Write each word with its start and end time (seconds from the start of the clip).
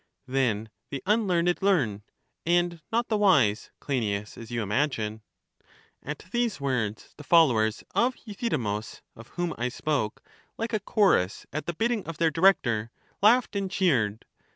Then 0.25 0.71
the 0.89 1.03
unlearned 1.05 1.61
learn, 1.61 2.01
and 2.43 2.81
not 2.91 3.07
the 3.07 3.19
wise, 3.19 3.69
Cleinias, 3.79 4.35
as 4.35 4.49
you 4.49 4.63
imagine. 4.63 5.21
At 6.01 6.25
these 6.31 6.59
words 6.59 7.13
the 7.17 7.23
followers 7.23 7.83
of 7.93 8.15
Euthydemus, 8.25 9.03
of 9.15 9.27
whom 9.37 9.53
I 9.59 9.69
spoke, 9.69 10.23
like 10.57 10.73
a 10.73 10.79
chorus 10.79 11.45
at 11.53 11.67
the 11.67 11.75
bidding 11.75 12.03
of 12.07 12.17
their 12.17 12.31
director, 12.31 12.89
laughed 13.21 13.55
and 13.55 13.69
cheered. 13.69 14.25